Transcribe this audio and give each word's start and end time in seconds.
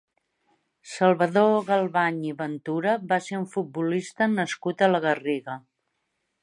Salvador 0.93 1.57
Galvany 1.67 2.17
i 2.29 2.33
Ventura 2.41 2.97
va 3.13 3.21
ser 3.27 3.39
un 3.43 3.47
futbolista 3.55 4.33
nascut 4.37 4.81
a 4.89 4.93
la 4.95 5.05
Garriga. 5.09 5.63